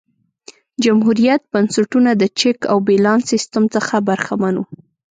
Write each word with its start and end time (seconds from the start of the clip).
جمهوريت 0.83 1.41
بنسټونه 1.53 2.11
د 2.21 2.23
چک 2.39 2.57
او 2.71 2.77
بیلانس 2.87 3.23
سیستم 3.31 3.63
څخه 3.75 3.95
برخمن 4.07 4.55
وو. 4.57 4.65